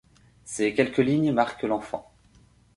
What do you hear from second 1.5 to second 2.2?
l'enfant.